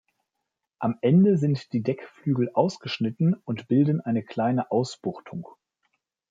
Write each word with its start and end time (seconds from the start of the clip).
Am 0.79 0.97
Ende 1.01 1.37
sind 1.37 1.73
die 1.73 1.83
Deckflügel 1.83 2.49
ausgeschnitten 2.55 3.35
und 3.45 3.67
bilden 3.67 4.01
eine 4.01 4.23
kleine 4.23 4.71
Ausbuchtung. 4.71 5.47